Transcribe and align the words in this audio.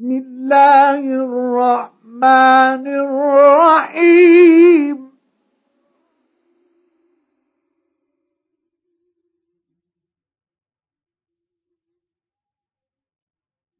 بسم 0.00 0.12
الله 0.16 1.00
الرحمن 1.04 2.84
الرحيم. 3.04 4.96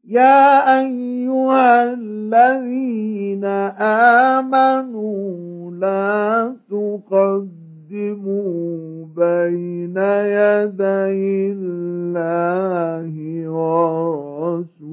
يا 0.05 0.81
أيها 0.81 1.93
الذين 1.93 3.45
آمنوا 4.45 5.71
لا 5.73 6.53
تقدموا 6.69 8.61
بين 9.17 9.97
يدي 10.37 11.53
الله 11.57 13.15
ورسوله. 13.49 14.91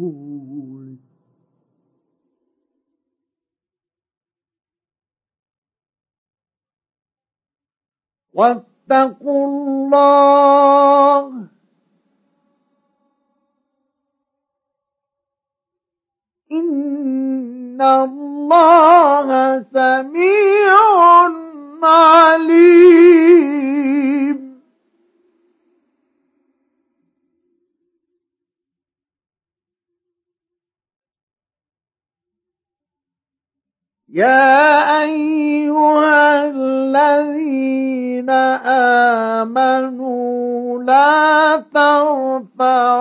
واتقوا 8.38 9.46
الله. 9.48 10.28
إن 16.52 17.82
الله 17.82 19.30
سميع 19.74 20.78
عليم. 21.84 23.28
يا 34.18 35.02
أيها 35.02 36.46
الذين 36.50 38.30
آمنوا 39.46 40.84
لا 40.84 41.58
ترفعوا 41.74 42.98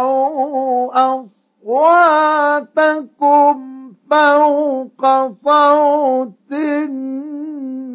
أصواتكم 1.65 3.57
فوق 4.11 5.03
صوت 5.45 6.53
النبي. 6.53 7.87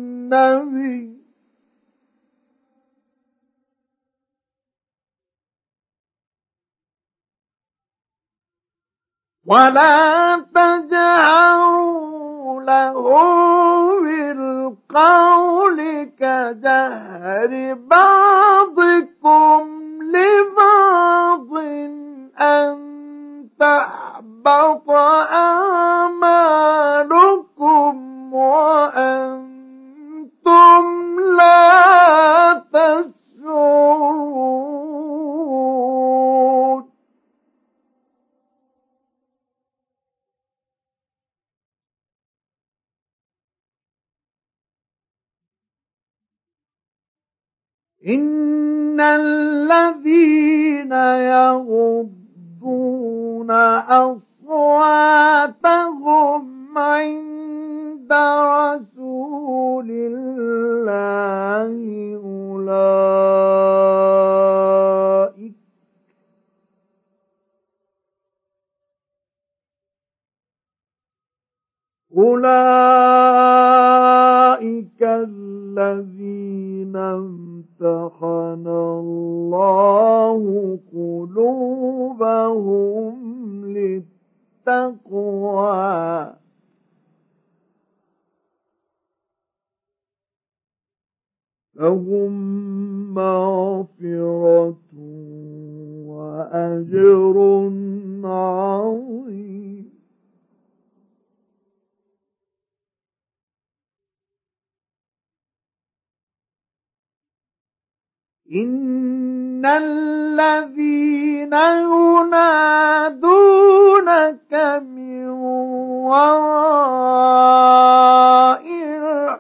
ولا 9.45 10.20
بالقول 14.91 16.03
كجهر 16.19 17.73
بعضكم 17.73 18.20
إن 48.11 48.99
الذين 48.99 50.91
يغضون 51.31 52.11
أصواتهم 54.51 55.57
عند 56.77 58.11
رسول 58.11 59.89
الله 59.91 61.71
أولئك 62.23 63.11
أولئك 74.11 75.01
الذين 75.01 76.20
قلوبهم 80.93 81.65
للتقوى. 84.67 86.33
لهم 91.75 92.33
مغفرة 93.13 94.75
وأجر 96.05 97.37
عظيم. 98.25 99.91
إن 108.55 109.65
الذين 110.31 111.53
ينادونك 111.91 113.31
من 114.95 115.29
وراء 116.07 117.41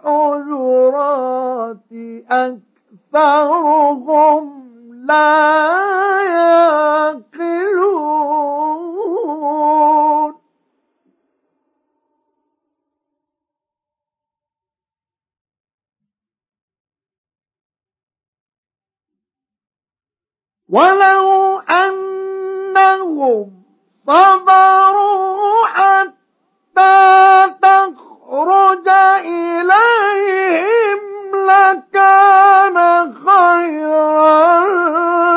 الحجرات 0.01 1.11
أكثرهم 3.11 4.43
لا 5.07 5.80
ولو 20.71 21.59
أنهم 21.59 23.51
صبروا 24.07 25.67
حتى 25.67 27.47
تخرج 27.61 28.87
إليهم 29.25 31.01
لكان 31.35 32.77
خيرا 33.25 34.65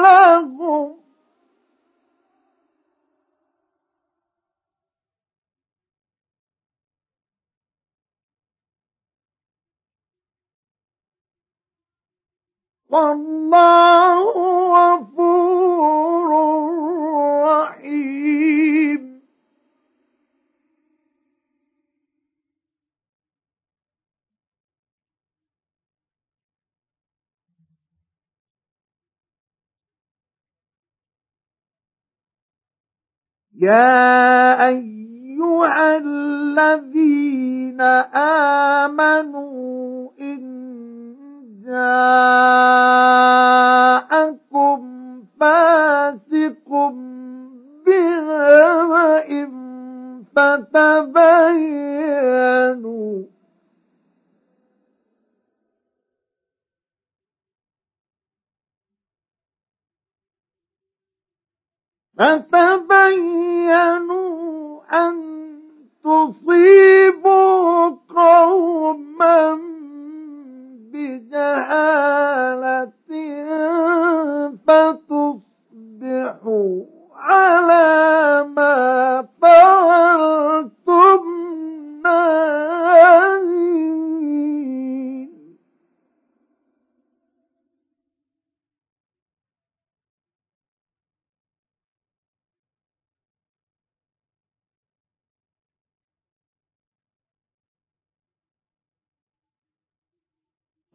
لهم. 0.01 0.95
والله 12.91 14.44
يا 33.61 34.67
أيها 34.69 35.97
الذين 35.97 37.81
آمنوا 38.91 40.11
إن 40.21 40.41
جاءكم 44.05 44.81
فاسق 45.41 46.69
بنبأ 47.87 49.49
فتبينوا 51.85 53.34
فتبينوا 62.19 64.05
أن 64.93 65.15
تصيبوا 66.05 66.94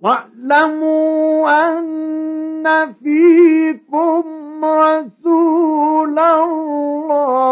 واعلموا 0.01 1.49
أن 1.79 2.93
فيكم 2.93 4.23
رسول 4.65 6.19
الله. 6.19 7.49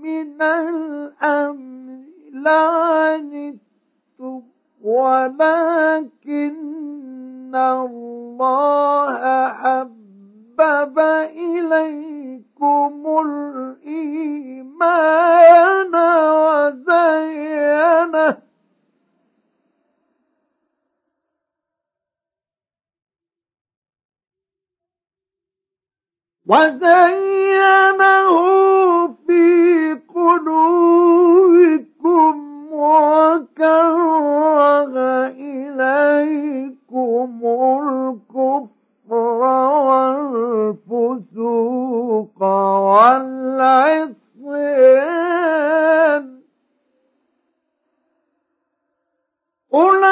من 0.02 0.43
الأمر 0.43 2.05
لعنتم 2.32 3.61
ولكن 4.82 6.50
الله 7.55 9.49
حبب 9.49 10.99
إليكم 11.38 13.06
الإيمان 13.87 14.35
وزينه. 16.44 17.31
وزينه 26.50 28.31
أولئك 49.75 50.09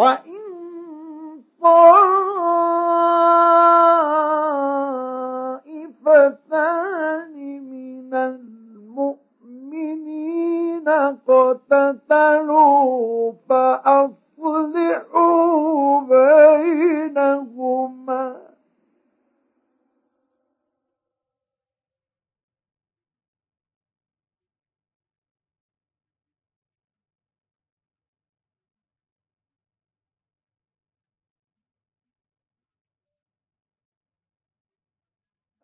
وإن 0.00 1.42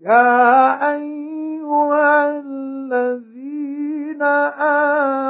يا 0.00 0.92
أيها 0.92 2.40
الذين 2.40 4.22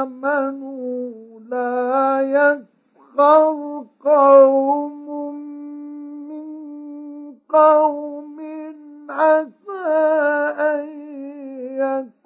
آمنوا 0.03 1.11
لا 1.49 2.21
يسخر 2.21 3.85
قوم 4.05 5.35
من 6.29 6.47
قوم 7.49 8.37
عسى 9.09 9.87
أن 10.59 10.87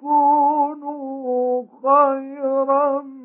يكونوا 0.02 1.64
خيرا 1.82 3.15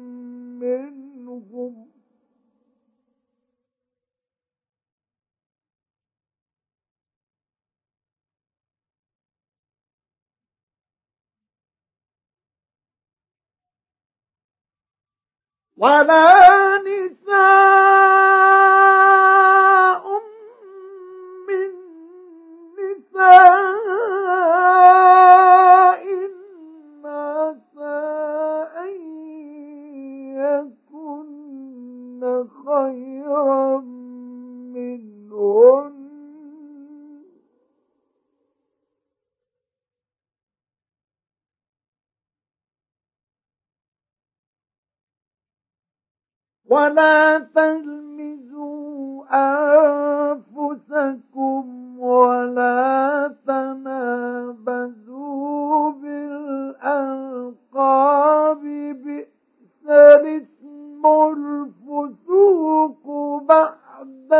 ولا 15.82 16.78
نساء 16.78 17.71
ولا 46.72 47.40
تلمزوا 47.56 49.24
أنفسكم 50.62 51.64
ولا 52.00 53.36
تنابزوا 53.48 54.92
بالألقاب. 55.92 57.52
بئس 59.04 59.86
الاسم 59.90 61.04
الفسوق 61.06 63.04
بعد 63.44 64.32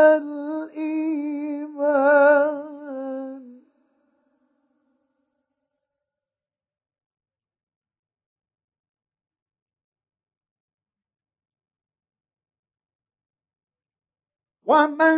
ومن 14.72 15.16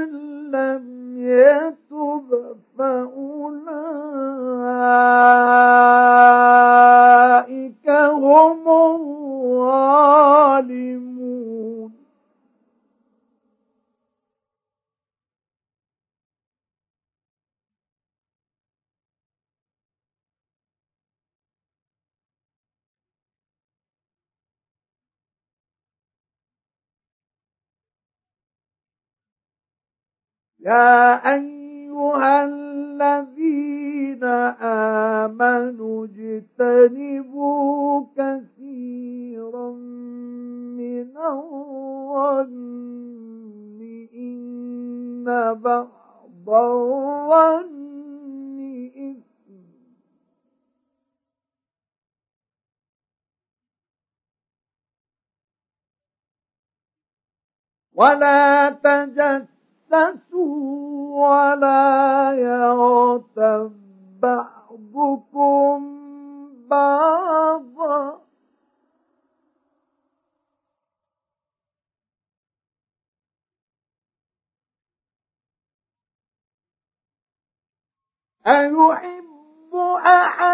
لم 0.51 0.85
يتب 1.19 2.29
فأولئك 2.79 4.15
يا 30.65 31.35
أيها 31.35 32.45
الذين 32.45 34.25
آمنوا 35.25 36.07
اجتنبوا 36.07 38.07
كثيرا 38.17 39.71
من 40.81 41.17
الظن 41.17 42.51
إن 44.15 45.25
بعض 45.55 46.49
الظن 46.49 47.75
ولا 57.95 58.71
تجسسوا 58.71 59.54
ولا 61.13 62.33
يغتب 62.33 63.73
بعضكم 64.23 65.81
بعضا 66.69 68.21
أيحب 78.47 79.75
أحدكم 80.07 80.54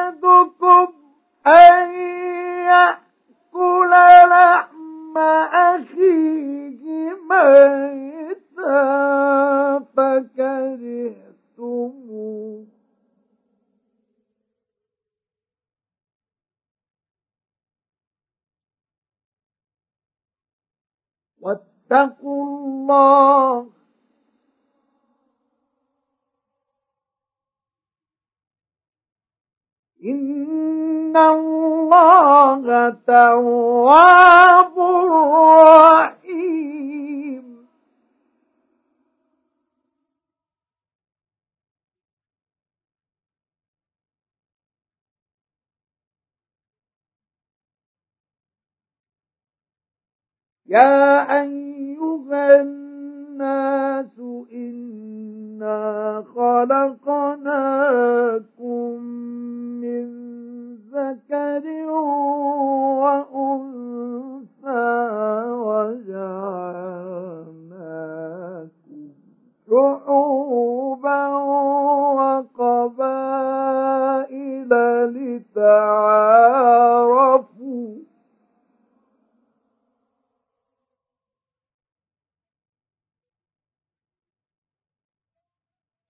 يا 50.71 51.41
أيها 51.43 52.61
الناس 52.61 54.19
إنا 54.53 56.25
خلقناكم 56.35 57.81
من 59.83 60.07
ذكر 60.95 61.65
وأنثى 63.03 64.91
وجعلناكم 65.51 66.31
شعوبا 69.71 71.27
وقبائل 72.61 73.41
لتعارفوا 75.15 76.31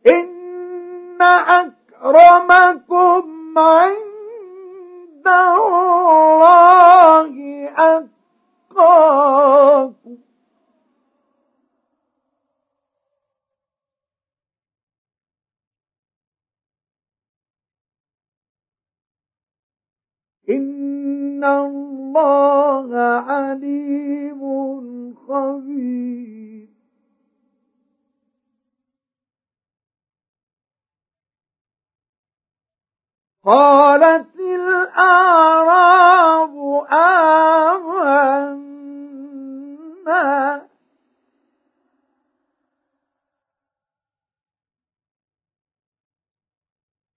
إن 0.06 1.22
أكرمكم 1.50 3.58
عند 3.58 5.26
الله 5.26 7.34
أتقاكم. 8.70 10.16
إن 20.50 21.44
الله 21.44 22.96
عليم 23.26 24.40
خبير. 25.28 26.39
قالت 33.44 34.36
الأعراب 34.40 35.30
آمنا. 36.92 37.80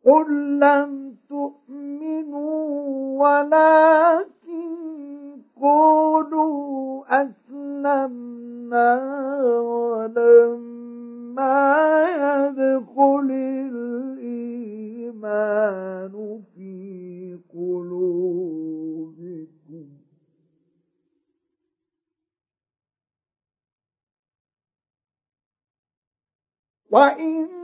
قل 0.06 0.60
لم 0.60 1.16
تؤمنوا 1.30 2.74
ولكن 3.24 4.74
قولوا 5.62 7.04
أسلمنا 7.22 8.90
ولما 9.62 10.83
يدخل 11.40 13.32
الإيمان 14.22 16.14
في 16.56 17.40
قلوبكم. 17.54 18.74
وإن 26.92 27.63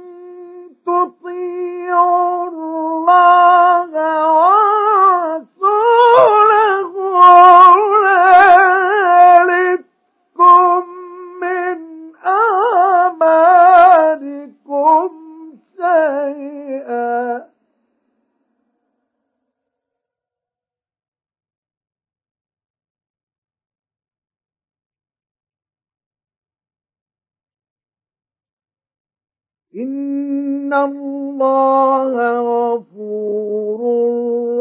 إن 29.75 30.73
الله 30.73 32.39
غفور 32.41 33.79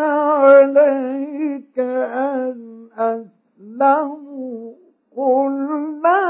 عليك 0.00 1.78
أن 1.78 2.88
أسلموا. 2.98 4.74
قل 5.16 6.00
لا 6.02 6.27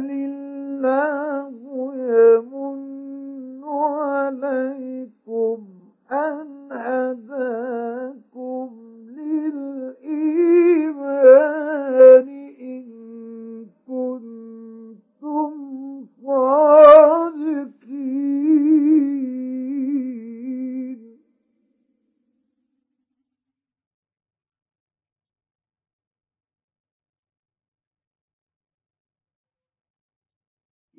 ليلا 0.00 0.29